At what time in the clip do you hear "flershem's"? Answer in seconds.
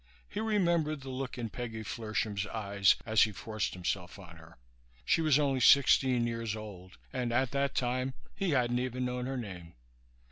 1.83-2.47